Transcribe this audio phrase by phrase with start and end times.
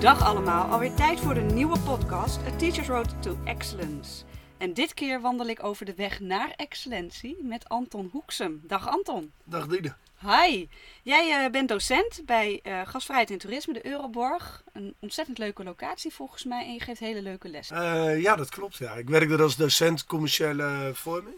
[0.00, 4.24] Dag allemaal, alweer tijd voor de nieuwe podcast A Teacher's Road to Excellence.
[4.58, 8.60] En dit keer wandel ik over de weg naar excellentie met Anton Hoeksem.
[8.64, 9.32] Dag Anton.
[9.44, 9.94] Dag Diede.
[10.20, 10.68] Hi,
[11.02, 14.64] jij uh, bent docent bij uh, Gastvrijheid en Toerisme, de Euroborg.
[14.72, 17.76] Een ontzettend leuke locatie volgens mij en je geeft hele leuke lessen.
[17.76, 18.76] Uh, ja, dat klopt.
[18.76, 18.92] Ja.
[18.92, 21.36] Ik werk er als docent commerciële vorming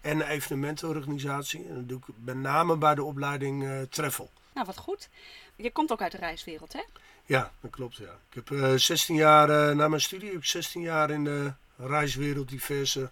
[0.00, 1.66] en evenementenorganisatie.
[1.68, 4.30] En dat doe ik met name bij de opleiding Treffel.
[4.54, 5.08] Nou, wat goed.
[5.56, 6.82] Je komt ook uit de reiswereld, hè?
[7.30, 7.96] Ja, dat klopt.
[7.96, 8.18] Ja.
[8.30, 13.10] Ik heb 16 jaar, na mijn studie, heb ik 16 jaar in de reiswereld diverse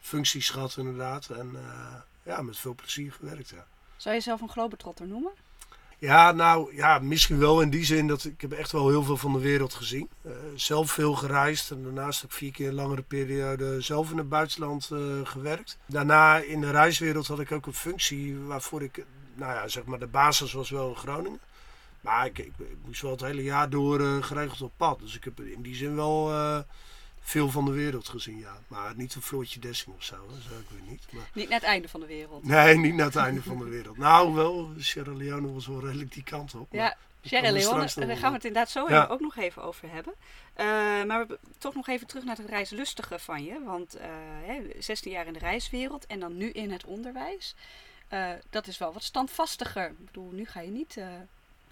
[0.00, 1.28] functies gehad inderdaad.
[1.28, 1.56] En
[2.22, 3.66] ja, met veel plezier gewerkt, ja.
[3.96, 5.32] Zou je jezelf een globetrotter noemen?
[5.98, 9.16] Ja, nou ja, misschien wel in die zin dat ik heb echt wel heel veel
[9.16, 10.08] van de wereld gezien.
[10.54, 14.28] Zelf veel gereisd en daarnaast heb ik vier keer een langere periode zelf in het
[14.28, 14.90] buitenland
[15.24, 15.78] gewerkt.
[15.86, 19.04] Daarna in de reiswereld had ik ook een functie waarvoor ik,
[19.34, 21.40] nou ja, zeg maar de basis was wel in Groningen.
[22.04, 24.98] Maar ik, ik, ik moest wel het hele jaar door uh, geregeld op pad.
[24.98, 26.30] Dus ik heb in die zin wel
[27.24, 28.58] veel van de wereld gezien, ja.
[28.68, 31.06] Maar niet een Floortje Dessing of zo, dat zou ik weer niet.
[31.10, 31.30] Maar...
[31.32, 32.44] Niet naar het einde van de wereld?
[32.44, 33.96] Nee, niet naar het einde van de wereld.
[33.96, 36.68] Nou, wel, Sierra Leone was wel redelijk die kant op.
[36.70, 39.06] Ja, Sierra Leone, daar gaan we het inderdaad zo ja.
[39.06, 40.14] ook nog even over hebben.
[40.56, 40.66] Uh,
[41.04, 43.62] maar we, toch nog even terug naar het reislustige van je.
[43.64, 44.02] Want uh,
[44.78, 47.54] 16 jaar in de reiswereld en dan nu in het onderwijs.
[48.50, 49.88] Dat is wel wat standvastiger.
[49.88, 50.96] Ik bedoel, nu ga je niet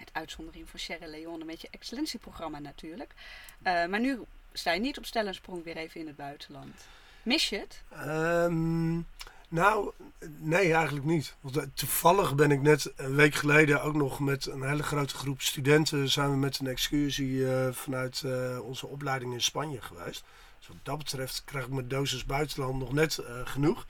[0.04, 3.14] met uitzondering van Sierra Leone met je excellentieprogramma natuurlijk.
[3.62, 4.20] maar nu
[4.52, 6.86] sta je niet op stel en sprong weer even in het buitenland.
[7.22, 7.82] Mis je het?
[8.06, 9.06] Um,
[9.48, 9.92] nou,
[10.38, 11.34] nee, eigenlijk niet.
[11.40, 15.14] Want eh, toevallig ben ik net een week geleden ook nog met een hele grote
[15.14, 18.24] groep studenten samen met een excursie uh, vanuit
[18.62, 20.24] onze opleiding in Spanje geweest.
[20.58, 23.86] Dus wat dat betreft krijg ik mijn dosis buitenland nog net genoeg.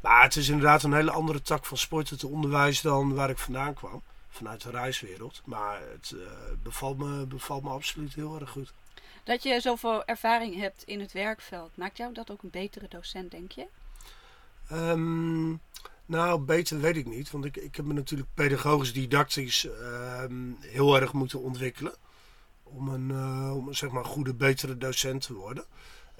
[0.00, 3.38] Maar het is inderdaad een hele andere tak van sport, het onderwijs, dan waar ik
[3.38, 4.02] vandaan kwam.
[4.30, 5.42] Vanuit de reiswereld.
[5.44, 6.14] Maar het
[6.62, 8.72] bevalt, me, bevalt me absoluut heel erg goed.
[9.24, 13.30] Dat je zoveel ervaring hebt in het werkveld, maakt jou dat ook een betere docent,
[13.30, 13.66] denk je?
[14.72, 15.60] Um,
[16.06, 17.30] nou, beter weet ik niet.
[17.30, 21.94] Want ik, ik heb me natuurlijk pedagogisch didactisch um, heel erg moeten ontwikkelen.
[22.62, 25.64] Om een, uh, om zeg maar, goede, betere docent te worden.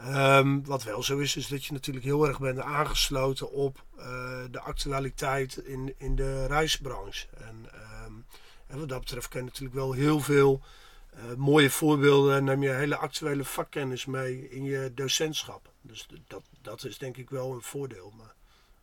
[0.07, 4.05] Um, wat wel zo is, is dat je natuurlijk heel erg bent aangesloten op uh,
[4.51, 7.27] de actualiteit in, in de reisbranche.
[7.37, 7.67] En,
[8.71, 10.61] en wat dat betreft kan je natuurlijk wel heel veel
[11.15, 15.73] uh, mooie voorbeelden neem je hele actuele vakkennis mee in je docentschap.
[15.81, 18.13] Dus dat, dat is denk ik wel een voordeel.
[18.17, 18.35] Maar,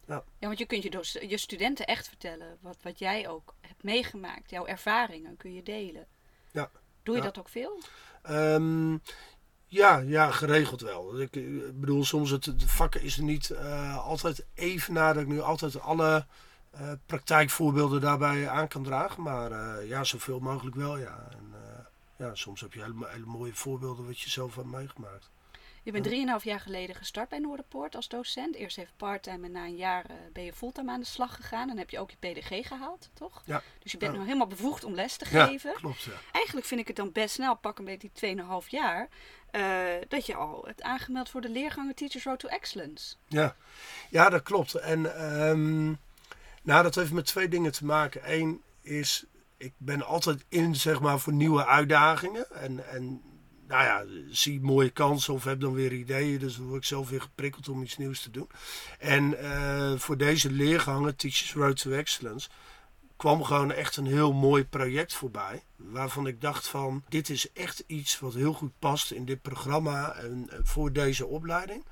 [0.07, 0.23] ja.
[0.39, 4.49] ja, want je kunt je, je studenten echt vertellen wat, wat jij ook hebt meegemaakt.
[4.49, 6.07] Jouw ervaringen kun je delen.
[6.51, 6.71] Ja.
[7.03, 7.81] Doe je dat ook veel?
[8.29, 9.01] Um,
[9.65, 11.19] ja, ja, geregeld wel.
[11.19, 11.31] Ik,
[11.79, 15.79] bedoel, soms het, het vak is er niet uh, altijd even nadat ik nu altijd
[15.79, 16.25] alle
[16.81, 19.23] uh, praktijkvoorbeelden daarbij aan kan dragen.
[19.23, 21.27] Maar uh, ja, zoveel mogelijk wel, ja.
[21.31, 21.55] En,
[22.17, 25.29] ja, soms heb je hele, hele mooie voorbeelden wat je zelf hebt meegemaakt.
[25.87, 28.55] Je bent drieënhalf jaar geleden gestart bij Noorderpoort als docent.
[28.55, 31.69] Eerst even parttime en na een jaar ben je fulltime aan de slag gegaan.
[31.69, 33.41] En heb je ook je PDG gehaald, toch?
[33.45, 33.61] Ja.
[33.79, 34.17] Dus je bent ja.
[34.17, 35.71] nu helemaal bevoegd om les te geven.
[35.71, 36.11] Ja, klopt, ja.
[36.31, 39.07] Eigenlijk vind ik het dan best snel, pak een beetje die 2,5 jaar,
[39.51, 43.15] uh, dat je al hebt aangemeld voor de leergangen Teachers Road to Excellence.
[43.27, 43.55] Ja,
[44.09, 44.73] ja dat klopt.
[44.75, 45.99] En um,
[46.67, 48.21] nou, dat heeft met twee dingen te maken.
[48.23, 49.25] Eén is
[49.57, 52.51] ik ben altijd in zeg maar, voor nieuwe uitdagingen.
[52.51, 53.21] En, en
[53.67, 56.39] nou ja, zie mooie kansen of heb dan weer ideeën.
[56.39, 58.49] Dus dan word ik zelf weer geprikkeld om iets nieuws te doen.
[58.99, 62.49] En uh, voor deze leergangen, Teachers Road to Excellence,
[63.15, 65.63] kwam gewoon echt een heel mooi project voorbij.
[65.75, 70.13] Waarvan ik dacht van, dit is echt iets wat heel goed past in dit programma
[70.13, 71.85] en voor deze opleiding.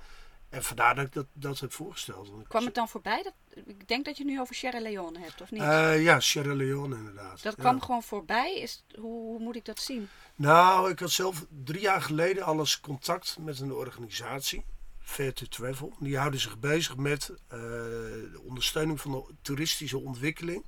[0.49, 2.31] En vandaar dat ik dat, dat heb voorgesteld.
[2.47, 3.23] Kwam het dan voorbij?
[3.23, 3.33] Dat,
[3.65, 5.61] ik denk dat je het nu over Sierra Leone hebt, of niet?
[5.61, 7.43] Uh, ja, Sierra Leone inderdaad.
[7.43, 8.59] Dat kwam gewoon voorbij?
[8.59, 10.09] Is, hoe, hoe, moet ik dat zien?
[10.35, 14.65] Nou, ik had zelf drie jaar geleden alles contact met een organisatie,
[14.99, 15.93] Fair to Travel.
[15.99, 20.65] Die houden zich bezig met uh, de ondersteuning van de toeristische ontwikkeling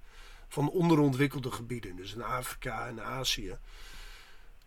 [0.47, 1.95] van onderontwikkelde gebieden.
[1.95, 3.57] Dus in Afrika en Azië.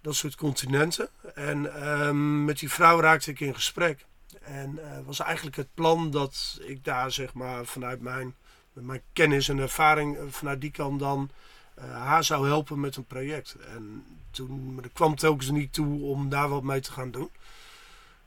[0.01, 1.09] Dat soort continenten.
[1.35, 4.07] En um, met die vrouw raakte ik in gesprek.
[4.41, 8.35] En uh, was eigenlijk het plan dat ik daar zeg maar vanuit mijn,
[8.73, 11.31] mijn kennis en ervaring vanuit die kant dan
[11.79, 13.57] uh, haar zou helpen met een project.
[13.75, 17.31] En toen maar kwam telkens niet toe om daar wat mee te gaan doen.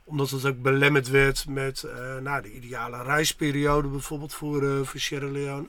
[0.04, 5.30] Omdat het ook belemmerd werd met uh, nou, de ideale reisperiode bijvoorbeeld voor, voor Sierra
[5.30, 5.68] Leone.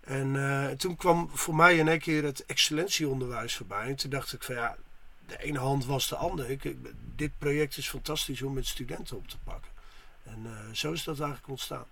[0.00, 3.88] En toen kwam voor mij in één keer het excellentieonderwijs voorbij.
[3.88, 4.76] En toen dacht ik van ja,
[5.26, 6.50] de ene hand was de andere.
[6.50, 6.76] Ik, ik,
[7.16, 9.70] dit project is fantastisch om met studenten op te pakken.
[10.22, 11.86] En uh, zo is dat eigenlijk ontstaan.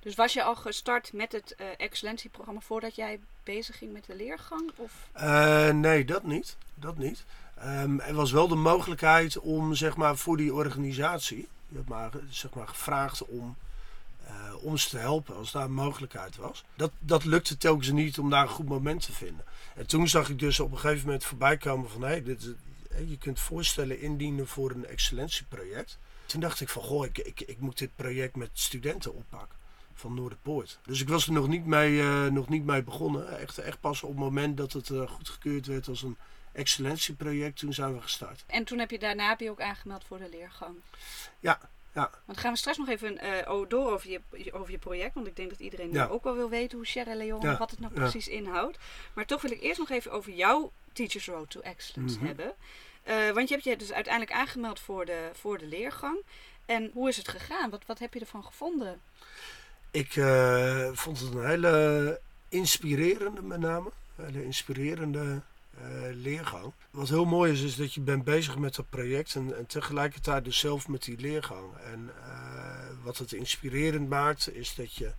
[0.00, 4.16] Dus was je al gestart met het uh, excellentieprogramma voordat jij bezig ging met de
[4.16, 4.70] leergang?
[4.76, 4.92] Of?
[5.16, 6.56] Uh, nee, dat niet.
[6.74, 7.24] Dat niet.
[7.64, 12.10] Um, er was wel de mogelijkheid om zeg maar, voor die organisatie, die had maar,
[12.30, 13.56] zeg maar, gevraagd om
[14.26, 16.64] uh, ons te helpen als daar een mogelijkheid was.
[16.74, 19.44] Dat, dat lukte telkens niet om daar een goed moment te vinden.
[19.74, 22.54] En toen zag ik dus op een gegeven moment voorbij komen van hé, hey, dit,
[23.06, 25.98] je kunt voorstellen indienen voor een excellentieproject.
[26.26, 29.58] Toen dacht ik van goh, ik, ik, ik moet dit project met studenten oppakken
[29.94, 30.78] van Noorderpoort.
[30.82, 33.38] Dus ik was er nog niet mee, uh, nog niet mee begonnen.
[33.38, 36.16] Echt, echt pas op het moment dat het uh, goedgekeurd werd als een
[36.52, 38.44] excellentieproject, toen zijn we gestart.
[38.46, 40.76] En toen heb je daarna heb je ook aangemeld voor de leergang?
[41.40, 41.60] Ja,
[41.92, 42.10] ja.
[42.24, 45.14] Want gaan we straks nog even uh, door over je, over je project.
[45.14, 46.06] Want ik denk dat iedereen ja.
[46.06, 48.78] ook wel wil weten hoe Sierra Leone, wat het nou precies inhoudt.
[49.12, 52.26] Maar toch wil ik eerst nog even over jouw Teachers Road to Excellence mm -hmm.
[52.26, 52.54] hebben.
[53.08, 56.18] Uh, want je hebt je dus uiteindelijk aangemeld voor de, voor de leergang.
[56.66, 57.70] En hoe is het gegaan?
[57.70, 59.00] Wat, wat heb je ervan gevonden?
[59.90, 63.90] Ik uh, vond het een hele inspirerende, met name.
[64.16, 65.42] Hele inspirerende
[65.78, 65.84] uh,
[66.14, 66.72] leergang.
[66.90, 70.44] Wat heel mooi is, is dat je bent bezig met dat project en, en tegelijkertijd
[70.44, 71.76] dus zelf met die leergang.
[71.92, 72.10] En
[73.02, 75.12] wat het inspirerend maakt, is dat je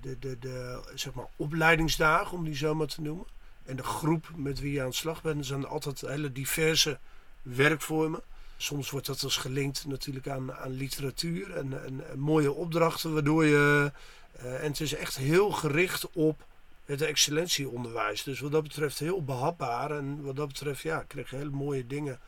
[0.00, 3.26] de, de, de zeg maar opleidingsdagen, om die zo maar te noemen,
[3.64, 6.98] en de groep met wie je aan de slag bent, zijn altijd hele diverse
[7.42, 8.20] werkvormen.
[8.56, 13.92] Soms wordt dat als gelinkt natuurlijk aan, aan literatuur en, en, mooie opdrachten, waardoor je.
[14.38, 16.46] En het is echt heel gericht op
[16.88, 18.22] het excellentieonderwijs.
[18.22, 19.90] Dus wat dat betreft heel behapbaar.
[19.90, 22.20] En wat dat betreft, ja, kreeg je hele mooie dingen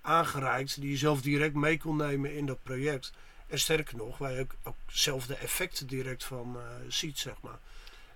[0.00, 3.12] aangereikt die je zelf direct mee kon nemen in dat project.
[3.46, 7.40] En sterker nog, waar je ook, ook zelf de effecten direct van uh, ziet, zeg
[7.40, 7.58] maar.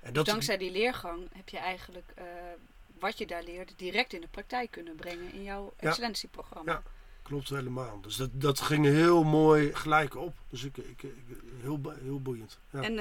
[0.00, 2.25] En dat Dankzij die leergang heb je eigenlijk uh,
[2.99, 6.72] wat je daar leerde direct in de praktijk kunnen brengen in jouw excellentieprogramma.
[6.72, 6.82] Ja,
[7.32, 8.00] klopt helemaal.
[8.00, 10.34] Dus dat, dat ging heel mooi gelijk op.
[10.49, 11.12] Dus ik, ik, ik
[11.61, 12.58] heel, heel boeiend.
[12.70, 12.82] Ja.
[12.82, 12.99] En uh,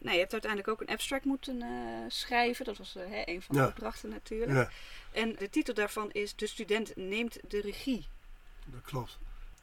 [0.00, 1.68] nou, je hebt uiteindelijk ook een abstract moeten uh,
[2.08, 2.64] schrijven.
[2.64, 4.50] Dat was uh, een van de opdrachten natuurlijk.
[4.50, 4.70] Ja.
[5.12, 8.06] En de titel daarvan is De student neemt de regie.
[8.64, 9.18] Dat klopt.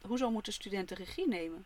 [0.06, 1.64] Hoezo moet de student de regie nemen?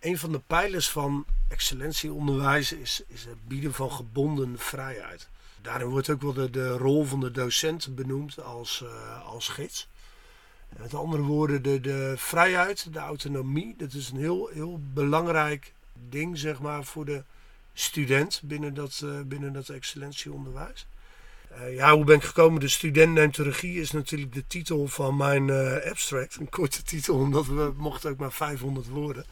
[0.00, 5.28] Een van de pijlers van excellentieonderwijs is, is het bieden van gebonden vrijheid.
[5.62, 8.84] Daarin wordt ook wel de, de rol van de docent benoemd als,
[9.24, 9.88] als gids.
[10.78, 15.72] Met andere woorden, de, de vrijheid, de autonomie, dat is een heel, heel belangrijk
[16.08, 17.22] ding zeg maar, voor de
[17.72, 20.86] student binnen dat, uh, binnen dat excellentieonderwijs.
[21.52, 22.60] Uh, ja, hoe ben ik gekomen?
[22.60, 25.50] De student neemt de regie is natuurlijk de titel van mijn
[25.84, 26.36] abstract.
[26.36, 29.24] Een korte titel, omdat we mochten ook maar 500 woorden.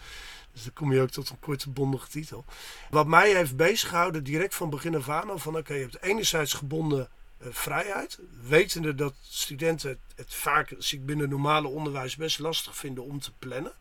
[0.53, 2.45] Dus dan kom je ook tot een korte bondige titel.
[2.91, 5.41] Wat mij heeft bezighouden direct van begin af aan.
[5.41, 7.09] Van oké, je hebt enerzijds gebonden
[7.41, 8.19] vrijheid.
[8.49, 13.33] Wetende dat studenten het, vaak, als ik binnen normale onderwijs, best lastig vinden om te
[13.39, 13.73] plannen.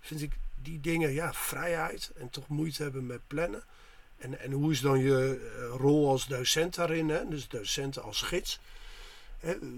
[0.00, 3.64] Vind ik die dingen, ja, vrijheid en toch moeite hebben met plannen.
[4.16, 7.08] En, en hoe is dan je uh, rol als docent daarin?
[7.08, 7.28] Hè?
[7.28, 8.60] Dus docent als gids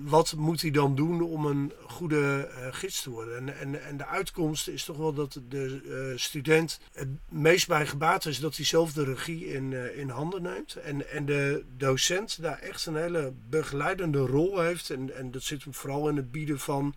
[0.03, 3.37] wat moet hij dan doen om een goede uh, gids te worden?
[3.37, 7.87] En, en, en de uitkomst is toch wel dat de uh, student het meest bij
[7.87, 10.75] gebaat is dat hij zelf de regie in, uh, in handen neemt.
[10.75, 14.91] En, en de docent daar echt een hele begeleidende rol heeft.
[14.91, 16.95] En, en dat zit hem vooral in het bieden van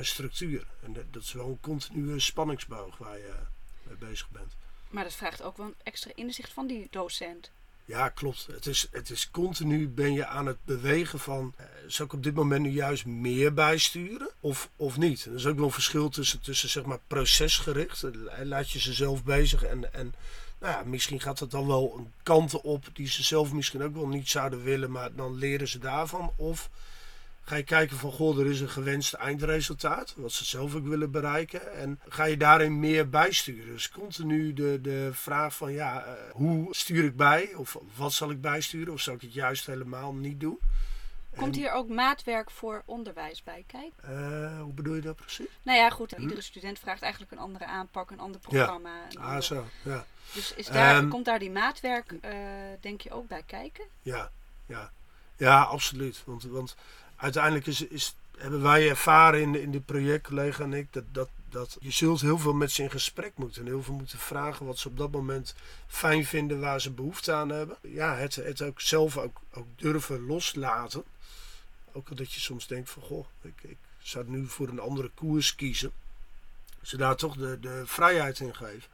[0.00, 0.66] structuur.
[0.82, 3.34] En dat, dat, is wel een continue spanningsboog waar je
[3.82, 4.56] mee bezig bent.
[4.90, 7.50] Maar dat vraagt ook wel een extra inzicht van die docent.
[7.88, 8.46] Ja, klopt.
[8.52, 11.54] Het is, het is continu ben je aan het bewegen van...
[11.60, 15.24] Uh, zou ik op dit moment nu juist meer bijsturen of, of niet?
[15.24, 18.04] er is ook wel een verschil tussen, tussen zeg maar procesgericht.
[18.42, 19.94] Laat je ze zelf bezig en...
[19.94, 20.14] en
[20.58, 23.94] nou ja, misschien gaat het dan wel een kant op die ze zelf misschien ook
[23.94, 26.32] wel niet zouden willen, maar dan leren ze daarvan.
[26.36, 26.70] Of
[27.48, 31.10] Ga je kijken van, goh, er is een gewenst eindresultaat, wat ze zelf ook willen
[31.10, 31.74] bereiken.
[31.74, 33.72] En ga je daarin meer bijsturen.
[33.72, 37.54] Dus continu de, de vraag van, ja, uh, hoe stuur ik bij?
[37.54, 38.92] Of wat zal ik bijsturen?
[38.92, 40.58] Of zal ik het juist helemaal niet doen?
[41.36, 44.10] Komt hier ook maatwerk voor onderwijs bij kijken?
[44.10, 45.58] Uh, hoe bedoel je dat precies?
[45.62, 46.12] Nou ja, goed.
[46.12, 48.90] Iedere student vraagt eigenlijk een andere aanpak, een ander programma.
[49.08, 49.20] Ja.
[49.20, 49.64] ah, zo.
[49.82, 50.04] Ja.
[50.34, 52.30] Dus is daar, um, komt daar die maatwerk, uh,
[52.80, 53.84] denk je, ook bij kijken?
[54.02, 54.30] Ja,
[54.66, 54.92] ja.
[55.36, 56.22] Ja, absoluut.
[56.24, 56.76] Want, want
[57.18, 61.76] uiteindelijk is, hebben wij ervaren in, in dit project, collega en ik, dat, dat, dat
[61.80, 63.62] je zult heel veel met ze in gesprek moeten.
[63.62, 65.54] En heel veel moeten vragen wat ze op dat moment
[65.86, 67.76] fijn vinden, waar ze behoefte aan hebben.
[67.80, 71.04] Ja, het, het ook zelf ook, ook durven loslaten.
[71.92, 75.10] Ook al dat je soms denkt van, goh, ik, ik zou nu voor een andere
[75.14, 75.92] koers kiezen.
[76.82, 78.88] Ze daar toch de, de vrijheid in geven.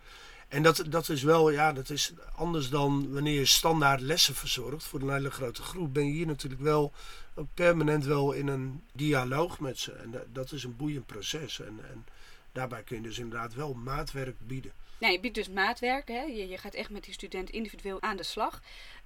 [0.48, 4.84] En dat, dat is wel, ja, dat is anders dan wanneer je standaard lessen verzorgt
[4.84, 5.94] voor een hele grote groep.
[5.94, 6.92] Ben je hier natuurlijk wel
[7.34, 9.92] ook permanent wel in een dialoog met ze.
[9.92, 11.60] En dat is een boeiend proces.
[11.60, 12.06] En, en
[12.52, 14.72] daarbij kun je dus inderdaad wel maatwerk bieden.
[14.98, 16.08] Nou, je biedt dus maatwerk.
[16.08, 16.22] Hè?
[16.22, 18.60] Je, je gaat echt met die student individueel aan de slag.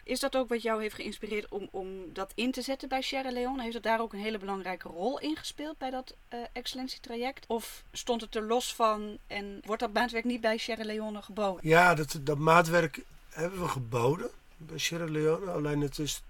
[0.09, 3.31] Is dat ook wat jou heeft geïnspireerd om, om dat in te zetten bij Sierra
[3.31, 3.63] Leone?
[3.63, 7.45] Heeft dat daar ook een hele belangrijke rol in gespeeld bij dat uh, excellentietraject?
[7.47, 11.69] Of stond het er los van en wordt dat maatwerk niet bij Sierra Leone geboden?
[11.69, 15.51] Ja, dat, dat maatwerk hebben we geboden bij Sierra Leone.
[15.51, 16.23] Alleen het is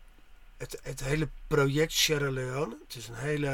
[0.59, 2.77] het, het hele project Sierra Leone.
[2.87, 3.51] Het is een hele,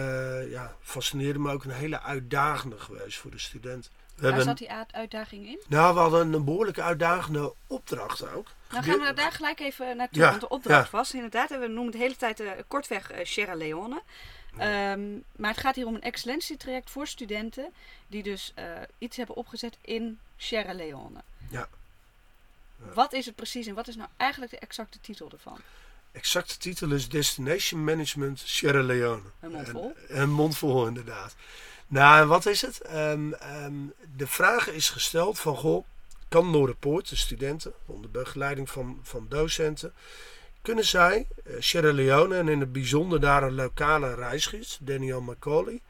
[0.50, 3.90] ja, fascinerende, maar ook een hele uitdagende geweest voor de student.
[4.14, 5.60] Waar zat die uitdaging in?
[5.68, 8.46] Nou, we hadden een behoorlijke uitdagende opdracht ook.
[8.70, 11.84] Nou gaan we daar gelijk even naartoe, ja, want de opdracht was inderdaad, we noemen
[11.84, 14.02] het de hele tijd uh, kortweg uh, Sierra Leone.
[14.58, 17.72] Ehm, maar het gaat hier om een excellentietraject voor studenten
[18.06, 18.64] die dus uh,
[18.98, 21.22] iets hebben opgezet in Sierra Leone.
[21.50, 21.68] Ja.
[22.76, 25.60] Wat is het precies en wat is nou eigenlijk de exacte titel ervan?
[26.14, 29.22] Exacte titel is Destination Management Sierra Leone.
[29.40, 29.96] Een mond vol?
[30.08, 31.34] Een, mond vol, inderdaad.
[31.86, 32.80] Nou, wat is het?
[32.94, 35.84] Um, um, de vraag is gesteld van, goh,
[36.28, 39.92] kan Noorderpoort, de studenten, onder begeleiding van, van docenten,
[40.62, 45.80] kunnen zij uh, Sierra Leone en in het bijzonder daar een lokale reisgids, Daniel Macaulay,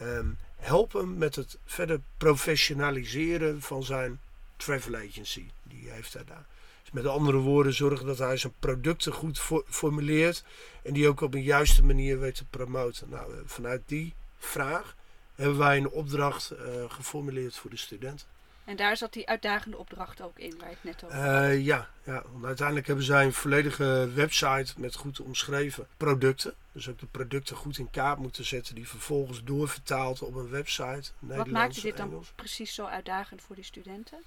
[0.00, 4.20] um, helpen met het verder professionaliseren van zijn
[4.56, 5.50] travel agency.
[5.62, 6.46] Die heeft hij daar.
[6.90, 10.44] Met andere woorden, zorgen dat hij zijn producten goed formuleert
[10.82, 13.08] en die ook op een juiste manier weet te promoten.
[13.08, 14.96] Nou, eh, vanuit die vraag
[15.34, 18.26] hebben wij een opdracht uh, geformuleerd voor de studenten.
[18.70, 21.16] En daar zat die uitdagende opdracht ook in, waar ik net over
[21.50, 26.54] uh, ja, ja, want uiteindelijk hebben zij een volledige website met goed omschreven producten.
[26.72, 31.10] Dus ook de producten goed in kaart moeten zetten, die vervolgens doorvertaald op een website.
[31.18, 34.18] Wat maakte dit dan precies zo uitdagend voor die studenten?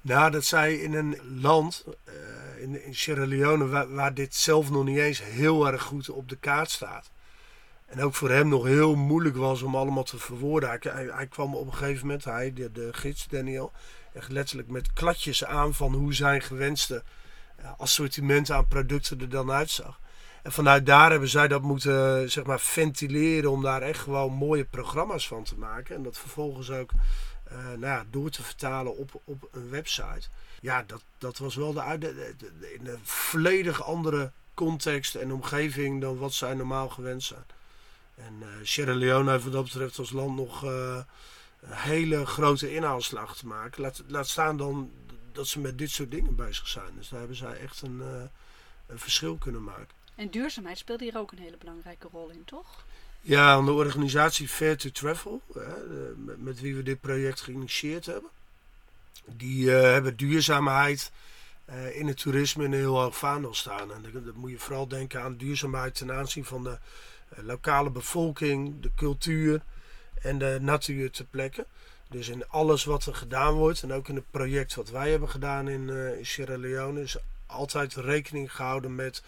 [0.00, 4.70] Nou, dat zij in een land, uh, in, in, Sierra Leone, waar, waar, dit zelf
[4.70, 7.10] nog niet eens heel erg goed op de kaart staat.
[7.92, 10.68] En ook voor hem nog heel moeilijk was om allemaal te verwoorden.
[10.68, 13.72] Hij, hij, kwam op een gegeven moment, hij, de, gids Daniel,
[14.12, 17.02] echt letterlijk met kladjes aan van hoe zijn gewenste
[17.60, 20.00] uh, assortiment aan producten er dan uitzag.
[20.42, 24.64] En vanuit daar hebben zij dat moeten zeg maar, ventileren om daar echt gewoon mooie
[24.64, 25.96] programma's van te maken.
[25.96, 26.90] En dat vervolgens ook
[27.52, 30.28] uh, nou ja, door te vertalen op, op een website.
[30.60, 36.00] Ja, dat, dat was wel de, de, de, in een volledig andere context en omgeving
[36.00, 37.44] dan wat zij normaal gewend zijn.
[38.14, 41.02] En uh, Sierra Leone heeft wat dat betreft als land nog uh,
[41.60, 43.82] een hele grote inhaalslag te maken.
[43.82, 44.90] Laat, laat staan dan
[45.32, 46.94] dat ze met dit soort dingen bezig zijn.
[46.96, 48.00] Dus daar hebben zij echt een,
[48.86, 49.94] een verschil kunnen maken.
[50.14, 52.84] En duurzaamheid speelt hier ook een hele belangrijke rol in, toch?
[53.20, 55.42] Ja, de organisatie Fair to Travel,
[56.16, 58.30] met, met, wie we dit project geïnitieerd hebben,
[59.26, 61.12] die hebben duurzaamheid
[61.92, 63.92] in het toerisme in een heel hoog vaandel staan.
[63.92, 66.76] En dan, dan moet je vooral denken aan duurzaamheid ten aanzien van de eh,
[67.42, 69.62] lokale bevolking, de cultuur
[70.22, 71.64] en de natuur te plekken.
[72.08, 75.28] Dus in alles wat er gedaan wordt, en ook in het project wat wij hebben
[75.28, 79.22] gedaan in, uh, Sierra Leone, is altijd rekening gehouden met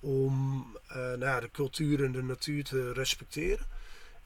[0.00, 3.66] om uh, nou ja, de cultuur en de natuur te respecteren.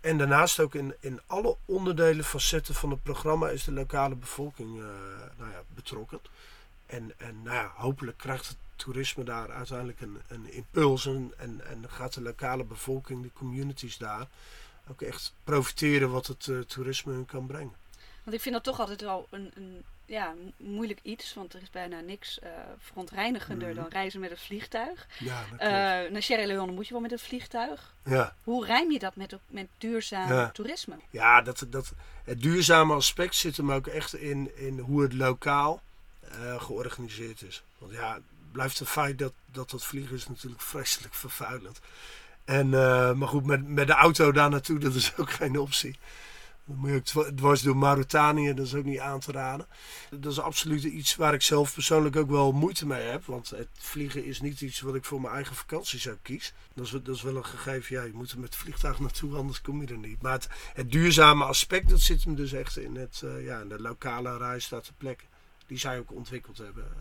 [0.00, 4.76] En daarnaast ook in, in alle onderdelen, facetten van het programma is de lokale bevolking
[4.76, 4.84] uh,
[5.38, 6.20] nou ja, betrokken.
[6.86, 11.84] En, en nou ja, hopelijk krijgt het toerisme daar uiteindelijk een, een impuls en, en,
[11.88, 14.26] gaat de lokale bevolking, de communities daar,
[14.90, 17.74] ook echt profiteren wat het uh, toerisme hun kan brengen.
[18.22, 21.70] Want ik vind dat toch altijd wel een, een ja, moeilijk iets, want er is
[21.70, 23.74] bijna niks uh, verontreinigender mm.
[23.74, 25.06] dan reizen met het vliegtuig.
[25.18, 27.94] Ja, uh, naar Sierra Leone moet je wel met het vliegtuig.
[28.04, 28.34] Ja.
[28.42, 30.50] Hoe rijm je dat met, met duurzaam ja.
[30.50, 30.96] toerisme?
[31.10, 31.92] Ja, dat, dat,
[32.24, 35.82] het duurzame aspect zit hem ook echt in, in hoe het lokaal
[36.32, 37.62] uh, georganiseerd is.
[37.78, 38.18] Want ja,
[38.54, 41.80] blijft het feit dat, dat dat vliegen is natuurlijk vreselijk vervuilend.
[42.44, 45.98] En, uh, maar goed, met, met de auto daar naartoe, dat is ook geen optie.
[46.66, 49.66] Dan moet je ook dwars door Mauritanië, dat is ook niet aan te raden.
[50.10, 53.24] Dat is absoluut iets waar ik zelf persoonlijk ook wel moeite mee heb.
[53.24, 56.54] Want het vliegen is niet iets wat ik voor mijn eigen vakantie zou kiezen.
[56.74, 59.36] Dat is, dat is wel een gegeven, ja, je moet er met het vliegtuig naartoe,
[59.36, 60.22] anders kom je er niet.
[60.22, 60.40] Maar
[60.74, 64.36] het, duurzame aspect, dat zit hem dus echt in, het, uh, ja, in de lokale
[64.36, 65.33] reis daar te plekken.
[65.66, 66.92] Die zij ook ontwikkeld hebben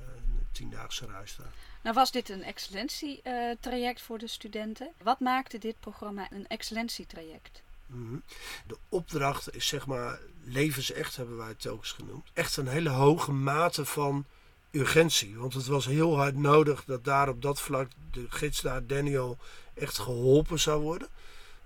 [0.53, 1.53] tiendaagse reis daar.
[1.81, 4.91] Nou was dit een excellentietraject uh, voor de studenten.
[5.03, 7.61] Wat maakte dit programma een excellentietraject?
[7.87, 8.23] -hmm.
[8.67, 12.29] De opdracht is zeg maar levensecht hebben wij het telkens genoemd.
[12.33, 14.25] Echt een hele hoge mate van
[14.71, 15.37] urgentie.
[15.37, 19.37] Want het was heel hard nodig dat daar op dat vlak de gids daar Daniel
[19.73, 21.07] echt geholpen zou worden.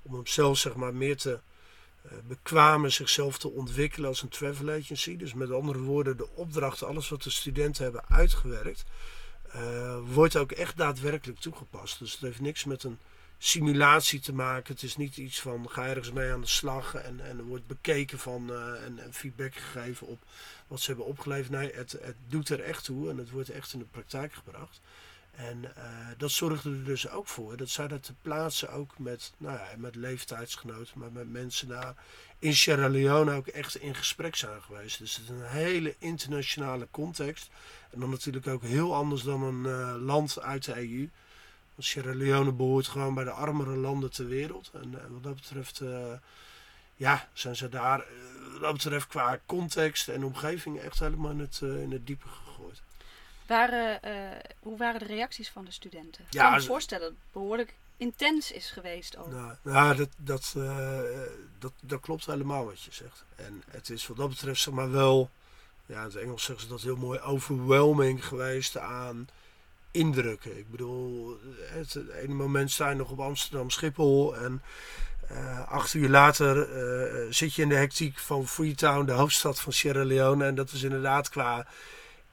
[0.01, 1.39] Om hem zelf zeg maar meer te
[2.27, 5.17] bekwamen zichzelf te ontwikkelen als een travel agency.
[5.17, 8.83] Dus met andere woorden, de opdrachten, alles wat de studenten hebben uitgewerkt,
[9.55, 11.99] uh, wordt ook echt daadwerkelijk toegepast.
[11.99, 12.97] Dus het heeft niks met een
[13.37, 14.73] simulatie te maken.
[14.73, 17.67] Het is niet iets van ga ergens mee aan de slag en, en er wordt
[17.67, 20.19] bekeken van uh, en, feedback gegeven op
[20.67, 21.49] wat ze hebben opgeleverd.
[21.49, 24.81] Nee, het doet er echt toe en het wordt echt in de praktijk gebracht.
[25.37, 25.73] En uh,
[26.17, 29.67] dat zorgde er dus ook voor dat zij dat te plaatsen ook met, nou ja,
[29.77, 31.95] met leeftijdsgenoten, maar met mensen daar
[32.39, 34.99] in Sierra Leone ook echt in gesprek zijn geweest.
[34.99, 37.49] Dus het is een hele internationale context.
[37.91, 41.09] En dan natuurlijk ook heel anders dan een uh, land uit de EU.
[41.75, 44.71] Want Sierra Leone behoort gewoon bij de armere landen ter wereld.
[44.73, 45.81] En wat dat betreft,
[46.95, 48.05] ja, zijn ze daar,
[48.51, 52.27] wat dat betreft qua context en omgeving echt helemaal in het, in het diepe.
[53.47, 53.99] Waren,
[54.59, 56.25] hoe waren de reacties van de studenten?
[56.29, 59.31] Ja, ik kan me voorstellen dat het behoorlijk intens is geweest ook.
[59.31, 60.55] Nou, nou dat, dat,
[61.59, 63.25] dat, dat klopt helemaal wat je zegt.
[63.35, 65.29] En het is wat dat betreft zeg maar wel,
[65.85, 69.27] ja in het Engels zeggen ze dat heel mooi, overwhelming geweest aan
[69.91, 70.57] indrukken.
[70.57, 74.61] Ik bedoel, het, ene moment sta je nog op Amsterdam Schiphol en
[75.31, 79.73] uh, acht uur later uh, zit je in de hectiek van Freetown, de hoofdstad van
[79.73, 80.45] Sierra Leone.
[80.45, 81.67] En dat is inderdaad qua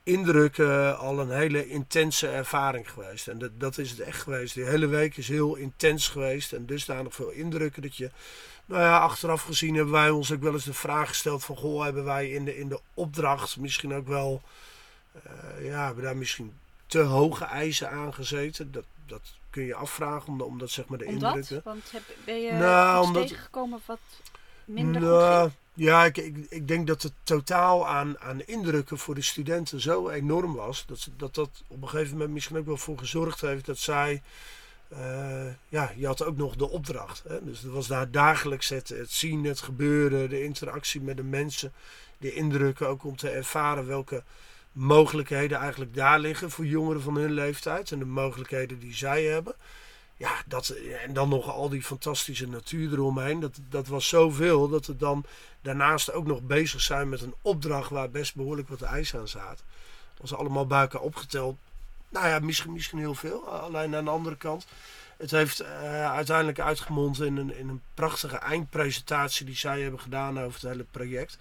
[0.04, 3.28] indrukken al een hele intense ervaring geweest.
[3.28, 4.54] En dat, dat is het echt geweest.
[4.54, 8.10] Die hele week is heel intens geweest en dusdanig veel indrukken dat je
[8.66, 11.56] nou ja, achteraf gezien hebben wij ons ook wel eens de vraag gesteld van...
[11.56, 14.42] Goh, hebben wij in de, in de opdracht misschien ook wel...
[15.26, 16.52] Uh, ja, hebben daar misschien
[16.86, 18.72] te hoge eisen aangezeten?
[18.72, 19.20] Dat, dat
[19.50, 21.34] kun je afvragen, omdat, omdat zeg maar de omdat?
[21.34, 21.60] indrukken...
[21.64, 23.98] Want heb, ben je nou, omdat, tegengekomen wat
[24.64, 26.16] minder nou, goed Ja, ik,
[26.48, 30.86] ik, denk dat het totaal aan, aan indrukken voor de studenten zo enorm was...
[30.86, 34.22] Dat, dat dat op een gegeven moment misschien ook wel voor gezorgd heeft dat zij
[34.92, 37.22] uh, ja, je had ook nog de opdracht.
[37.28, 37.44] Hè?
[37.44, 41.72] Dus het was daar dagelijks het, het zien, het gebeuren, de interactie met de mensen,
[42.18, 44.22] de indrukken, ook om te ervaren welke
[44.72, 49.54] mogelijkheden eigenlijk daar liggen voor jongeren van hun leeftijd en de mogelijkheden die zij hebben.
[50.24, 50.68] Ja, dat,
[51.04, 53.40] en dan nog al die fantastische natuur eromheen.
[53.40, 55.24] Dat, dat was zoveel dat we dan
[55.62, 59.24] daarnaast ook nog bezig zijn met een opdracht waar best behoorlijk wat ijs aan.
[59.24, 59.62] Dat
[60.20, 61.56] was allemaal elkaar opgeteld
[62.14, 63.48] nou ja, misschien, misschien heel veel.
[63.48, 64.66] Alleen aan de andere kant.
[65.16, 70.40] Het heeft uh, uiteindelijk uitgemond in een, in een prachtige eindpresentatie die zij hebben gedaan
[70.40, 71.38] over het hele project.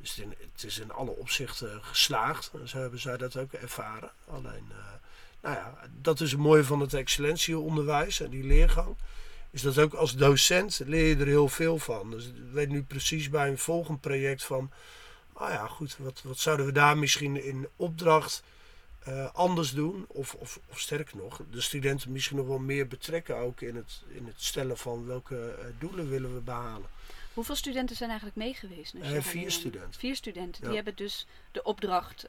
[0.00, 2.50] Dus het, is in alle opzichten geslaagd.
[2.64, 4.10] Zo hebben zij dat ook ervaren.
[4.28, 4.76] Alleen, uh,
[5.44, 8.96] nou ja, dat is het mooie van het excellentieonderwijs en die leergang.
[9.50, 12.10] Is dat ook als docent leer je er heel veel van.
[12.10, 14.70] Dus ik weet nu precies bij een volgend project van...
[15.38, 18.42] Nou ja, goed, wat, wat zouden we daar misschien in opdracht
[19.08, 20.04] uh, anders doen.
[20.08, 24.02] Of, of, of sterker nog, de studenten misschien nog wel meer betrekken ook in het,
[24.08, 26.88] in het stellen van welke uh, doelen willen we behalen.
[27.34, 28.94] Hoeveel studenten zijn eigenlijk meegeweest?
[28.94, 30.00] Uh, vier studenten.
[30.00, 30.64] Vier studenten.
[30.64, 32.26] Die hebben dus de opdracht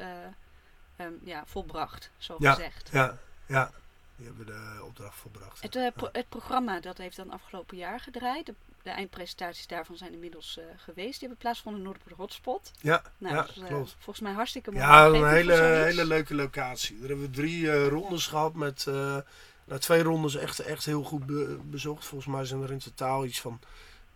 [0.97, 2.89] um, ja, volbracht, zo ja, gezegd.
[2.91, 3.71] Ja, ja,
[4.15, 5.61] die hebben de opdracht volbracht.
[5.61, 8.45] Het, pro het programma dat heeft dan afgelopen jaar gedraaid.
[8.45, 8.53] De
[8.85, 11.11] de eindpresentaties daarvan zijn inmiddels uh, geweest.
[11.11, 12.71] Die hebben plaatsgevonden in Noordpoort Hotspot.
[12.81, 13.95] Ja, nou, ja dus, uh, klopt.
[13.99, 14.83] Volgens mij hartstikke mooi.
[14.83, 16.99] Ja, een hele, hele leuke locatie.
[16.99, 18.85] Daar hebben we drie rondes gehad met...
[18.85, 22.05] nou, twee rondes echt, echt heel goed be bezocht.
[22.05, 23.59] Volgens mij zijn er in totaal iets van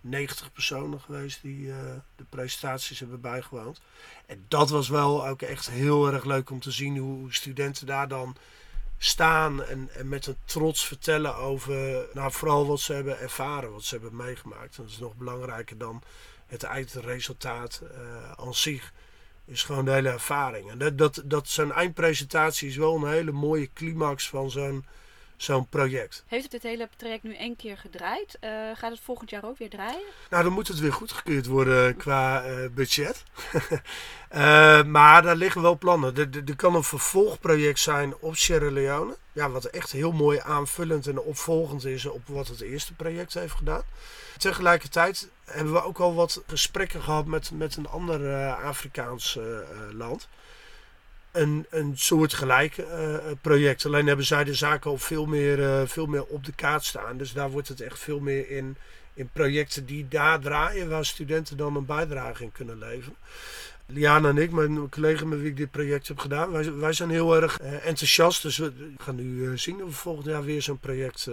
[0.01, 1.65] 90 personen geweest die
[2.15, 3.81] de presentaties hebben bijgewoond.
[4.25, 8.07] En dat was wel ook echt heel erg leuk om te zien hoe studenten daar
[8.07, 8.35] dan
[9.01, 13.83] staan en, en met een trots vertellen over nou, vooral wat ze hebben ervaren, wat
[13.83, 14.75] ze hebben meegemaakt.
[14.75, 16.01] dat is nog belangrijker dan
[16.47, 18.93] het eindresultaat uh, aan zich.
[19.45, 20.69] Is gewoon de hele ervaring.
[20.69, 24.85] En dat, dat, dat zo'n eindpresentatie is wel een hele mooie climax van zo'n
[25.41, 26.23] zo'n project.
[26.27, 28.37] Heeft het dit hele traject nu één keer gedraaid?
[28.41, 30.07] Uh, gaat het volgend jaar ook weer draaien?
[30.29, 33.23] Nou, dan moet het weer goedgekeurd worden qua uh, budget.
[34.31, 36.15] uh, maar daar liggen wel plannen.
[36.15, 39.17] Er, er, er, kan een vervolgproject zijn op Sierra Leone.
[39.31, 43.55] Ja, wat echt heel mooi aanvullend en opvolgend is op wat het eerste project heeft
[43.55, 43.83] gedaan.
[44.37, 49.39] Tegelijkertijd hebben we ook al wat gesprekken gehad met, met een ander Afrikaans
[49.91, 50.27] land
[51.31, 53.85] een, een soortgelijk uh, project.
[53.85, 57.17] Alleen hebben zij de zaken al veel meer, uh, veel meer op de kaart staan.
[57.17, 58.77] Dus daar wordt het echt veel meer in,
[59.13, 63.15] in projecten die daar draaien, waar studenten dan een bijdrage in kunnen leveren.
[63.91, 67.09] Liana en ik, mijn collega met wie ik dit project heb gedaan, wij, wij zijn
[67.09, 68.41] heel erg uh, enthousiast.
[68.41, 71.27] Dus we gaan nu zien of we volgend jaar weer zo'n project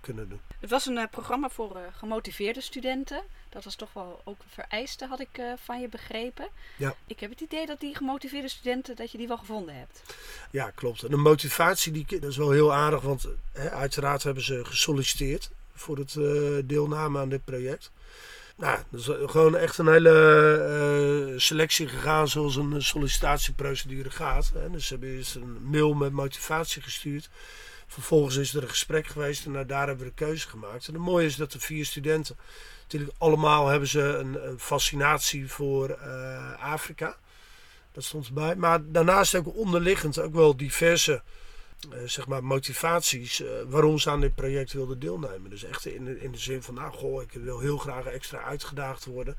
[0.00, 0.40] kunnen doen.
[0.60, 3.22] Het was een programma voor gemotiveerde studenten.
[3.48, 6.48] Dat was toch wel ook een vereiste, had ik van je begrepen.
[6.76, 6.94] Ja.
[7.06, 10.02] Ik heb het idee dat die gemotiveerde studenten, dat je die wel gevonden hebt.
[10.50, 11.02] Ja, klopt.
[11.02, 15.50] En de motivatie, die, dat is wel heel aardig, want hè, uiteraard hebben ze gesolliciteerd
[15.74, 16.14] voor het
[16.68, 17.90] deelname aan dit project.
[18.62, 24.50] Nou, is gewoon echt een hele uh, selectie gegaan zoals een sollicitatieprocedure gaat.
[24.54, 24.70] Hè.
[24.70, 27.30] Dus ze hebben eerst een mail met motivatie gestuurd
[27.92, 30.88] Vervolgens is er een gesprek geweest en nou, daar hebben we de keuze gemaakt.
[30.88, 32.36] En het mooie is dat de vier studenten,
[32.82, 37.16] natuurlijk allemaal hebben ze een, fascinatie voor uh, Afrika.
[37.92, 38.56] Dat stond erbij.
[38.56, 41.22] Maar daarnaast ook onderliggend ook wel diverse
[42.04, 45.50] zeg maar motivaties uh, waarom ze aan dit project wilden deelnemen.
[45.50, 48.42] Dus echt in de, in de zin van, nou goh, ik wil heel graag extra
[48.42, 49.36] uitgedaagd worden.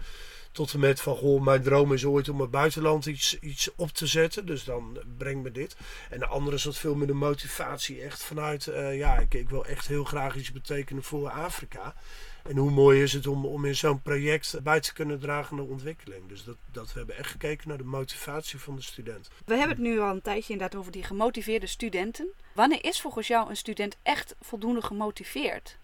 [0.52, 3.90] Tot en met van, goh, mijn droom is ooit om het buitenland iets, iets op
[3.90, 4.46] te zetten.
[4.46, 5.76] Dus dan breng me dit.
[6.10, 9.66] En de andere zat veel meer de motivatie echt vanuit, uh, ja, ik, ik wil
[9.66, 11.96] echt heel graag iets betekenen voor Afrika.
[12.44, 15.64] En hoe mooi is het om, om in zo'n project bij te kunnen dragen de
[15.64, 16.28] ontwikkeling.
[16.28, 19.30] Dus dat, dat we hebben echt gekeken naar de motivatie van de student.
[19.46, 22.28] We hebben het nu al een tijdje inderdaad over die gemotiveerde studenten.
[22.54, 25.78] Wanneer is volgens jou een student echt voldoende gemotiveerd?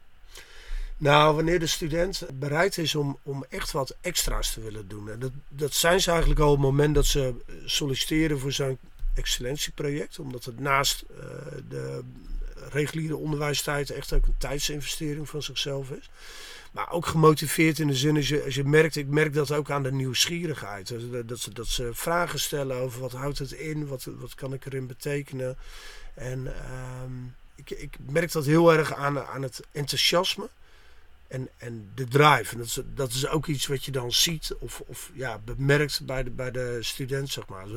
[0.98, 5.10] Nou, wanneer de student bereid is om, om echt wat extra's te willen doen.
[5.10, 7.34] En dat, dat zijn ze eigenlijk al op het moment dat ze
[7.66, 8.78] solliciteren voor zo'n
[9.16, 10.20] excellentieproject.
[10.20, 11.18] Omdat het naast uh,
[11.70, 12.04] de
[12.72, 16.10] reguliere onderwijstijd echt ook een tijdsinvestering van zichzelf is.
[16.72, 19.72] Maar ook gemotiveerd in de zin, als je, als je merkt, ik merk dat ook
[19.72, 20.94] aan de nieuwsgierigheid.
[21.26, 24.66] Dat ze, dat ze vragen stellen over wat houdt het in, wat, wat kan ik
[24.66, 25.58] erin betekenen.
[26.14, 26.54] En uh,
[27.56, 30.50] ik, ik merk dat heel erg aan, aan het enthousiasme
[31.30, 32.52] en, en de drive.
[32.52, 36.06] En dat is, dat is ook iets wat je dan ziet of, of ja, bemerkt
[36.06, 37.68] bij de, bij de student, zeg maar.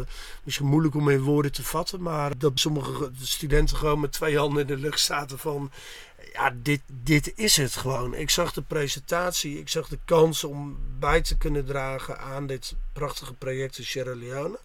[0.45, 4.61] Misschien moeilijk om in woorden te vatten, maar dat sommige studenten gewoon met twee handen
[4.61, 5.71] in de lucht zaten van...
[6.33, 8.15] Ja, dit, dit is het gewoon.
[8.15, 12.75] Ik zag de presentatie, ik zag de kans om bij te kunnen dragen aan dit
[12.93, 14.59] prachtige project in Sierra Leone.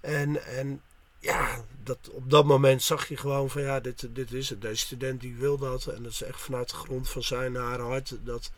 [0.00, 0.80] En, en
[1.26, 4.60] ja, dat, op dat moment zag je gewoon van ja, dit, dit is het.
[4.60, 5.86] Deze student die wil dat.
[5.86, 8.50] En dat is echt vanuit de grond van zijn haar hart dat,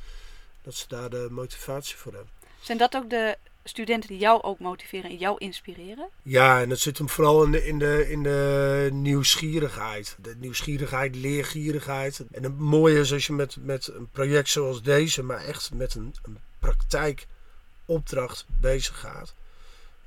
[0.62, 2.30] dat ze daar de motivatie voor hebben.
[2.60, 6.08] Zijn dat ook de studenten die jou ook motiveren en jou inspireren?
[6.22, 10.16] Ja, en dat zit hem vooral in de, in de, in de nieuwsgierigheid.
[10.22, 12.24] De nieuwsgierigheid, leergierigheid.
[12.30, 15.94] En het mooie is als je met, met een project zoals deze, maar echt met
[15.94, 19.34] een, een praktijkopdracht bezig gaat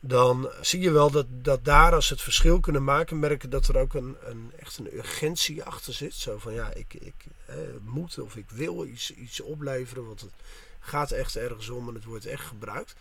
[0.04, 3.78] dan zie je wel dat, dat daar als het verschil kunnen maken, merken dat er
[3.78, 6.14] ook een, een echt een urgentie achter zit.
[6.14, 7.26] Zo van ja, ik, ik
[7.82, 10.34] moet of ik wil iets, iets opleveren, want het
[10.80, 12.96] gaat echt ergens om en het wordt echt gebruikt.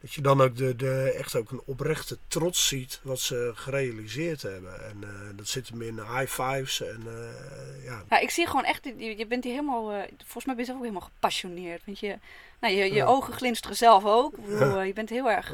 [0.00, 4.42] Dat je dan ook de, de, echt ook een oprechte trots ziet wat ze gerealiseerd
[4.42, 4.84] hebben.
[4.84, 6.82] En uh, dat zit hem in high fives.
[6.82, 8.02] En, uh, ja.
[8.10, 10.64] ja, ik zie gewoon echt, je, je bent hier helemaal, uh, volgens mij ben je
[10.64, 11.82] zelf ook helemaal gepassioneerd.
[11.84, 12.18] Want je,
[12.60, 14.36] nou, je, je ogen glinsteren zelf ook.
[14.46, 15.52] Bedoel, je bent heel erg,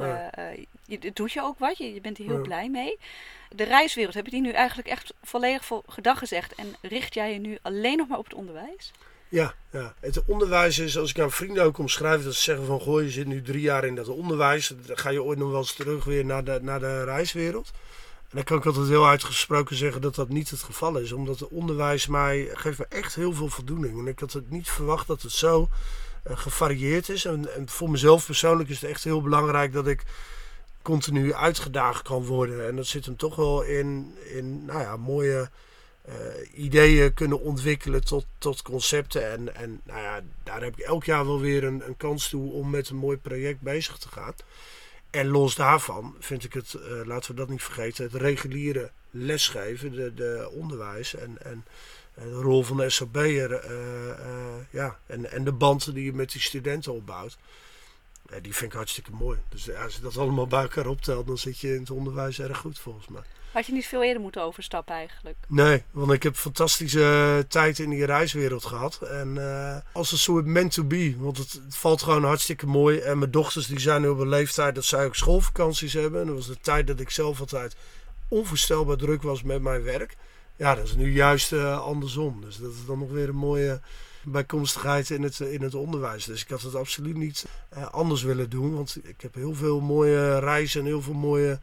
[0.84, 2.98] je, doet je ook wat, je, je bent hier heel blij mee.
[3.50, 6.54] De reiswereld, heb je die nu eigenlijk echt volledig voor gedag gezegd?
[6.54, 8.92] En richt jij je nu alleen nog maar op het onderwijs?
[9.28, 12.80] Ja, ja, het onderwijs is, als ik aan vrienden ook omschrijf, dat ze zeggen van,
[12.80, 15.58] goh, je zit nu drie jaar in dat onderwijs, dan ga je ooit nog wel
[15.58, 17.70] eens terug weer naar de, naar de reiswereld.
[18.28, 21.38] En dan kan ik altijd heel uitgesproken zeggen dat dat niet het geval is, omdat
[21.38, 23.98] het onderwijs mij, geeft me echt heel veel voldoening.
[23.98, 25.68] En ik had het niet verwacht dat het zo
[26.26, 27.24] uh, gevarieerd is.
[27.24, 30.02] En, en voor mezelf persoonlijk is het echt heel belangrijk dat ik
[30.82, 32.66] continu uitgedaagd kan worden.
[32.66, 35.50] En dat zit hem toch wel in, in nou ja, mooie
[36.08, 36.14] uh,
[36.64, 39.30] ideeën kunnen ontwikkelen tot, tot concepten.
[39.30, 42.52] En, en nou ja, daar heb ik elk jaar wel weer een, een kans toe
[42.52, 44.34] om met een mooi project bezig te gaan.
[45.10, 49.92] En los daarvan vind ik het, uh, laten we dat niet vergeten, het reguliere lesgeven,
[49.92, 51.64] de, de onderwijs en, en
[52.14, 56.40] de rol van de SOB'er uh, ja, en, en de banden die je met die
[56.40, 57.38] studenten opbouwt.
[58.42, 59.38] die vind ik hartstikke mooi.
[59.48, 62.58] Dus als je dat allemaal bij elkaar optelt, dan zit je in het onderwijs erg
[62.58, 63.22] goed volgens mij.
[63.56, 65.36] Had je niet veel eerder moeten overstappen eigenlijk?
[65.48, 69.02] Nee, want ik heb fantastische tijd in die reiswereld gehad.
[69.02, 71.14] En uh, als een soort meant to be.
[71.18, 72.98] Want het, valt gewoon hartstikke mooi.
[72.98, 76.20] En mijn dochters die zijn nu op een leeftijd dat zij ook schoolvakanties hebben.
[76.20, 77.76] En dat was de tijd dat ik zelf altijd
[78.28, 80.16] onvoorstelbaar druk was met mijn werk.
[80.56, 82.40] Ja, dat is nu juist uh, andersom.
[82.40, 83.80] Dus dat is dan nog weer een mooie
[84.24, 86.24] bijkomstigheid in het, in het onderwijs.
[86.24, 87.46] Dus ik had het absoluut niet
[87.90, 88.74] anders willen doen.
[88.74, 91.58] Want ik heb heel veel mooie reizen en heel veel mooie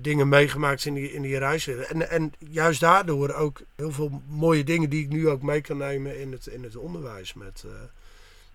[0.00, 1.66] dingen meegemaakt in die, in die reis.
[1.66, 5.76] En, en juist daardoor ook heel veel mooie dingen die ik nu ook mee kan
[5.76, 7.34] nemen in het, in het onderwijs.
[7.34, 7.72] Met uh,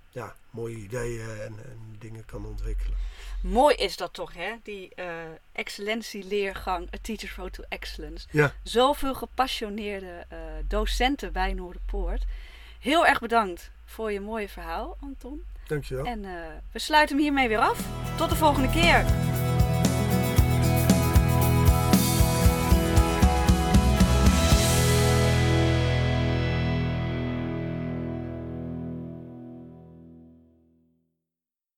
[0.09, 2.97] ja, mooie ideeën en, en, dingen kan ontwikkelen.
[3.41, 4.51] Mooi is dat toch, hè?
[4.63, 5.05] Die uh,
[5.51, 8.27] excellentieleergang, A Teacher's Road to Excellence.
[8.31, 8.53] Ja.
[8.63, 10.25] Zoveel gepassioneerde
[10.67, 12.23] docenten bij Noorderpoort.
[12.79, 15.43] Heel erg bedankt voor je mooie verhaal, Anton.
[15.67, 16.05] Dankjewel.
[16.05, 16.21] En
[16.71, 17.87] we sluiten hem hiermee weer af.
[18.17, 19.05] Tot de volgende keer.